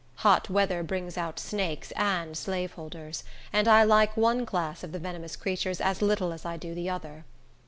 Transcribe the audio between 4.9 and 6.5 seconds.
the venomous creatures as little as